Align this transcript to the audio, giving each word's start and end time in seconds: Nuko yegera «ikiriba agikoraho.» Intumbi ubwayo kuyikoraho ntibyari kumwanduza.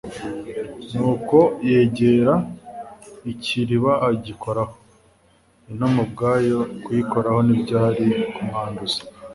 Nuko 0.93 1.37
yegera 1.69 2.33
«ikiriba 3.31 3.91
agikoraho.» 4.09 4.75
Intumbi 5.69 5.99
ubwayo 6.05 6.59
kuyikoraho 6.83 7.39
ntibyari 7.47 8.05
kumwanduza. 8.35 8.99